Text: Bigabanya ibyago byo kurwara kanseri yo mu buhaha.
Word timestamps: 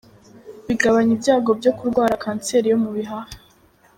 Bigabanya 0.67 1.11
ibyago 1.17 1.51
byo 1.59 1.71
kurwara 1.77 2.21
kanseri 2.23 2.71
yo 2.71 2.77
mu 2.83 2.89
buhaha. 2.95 3.33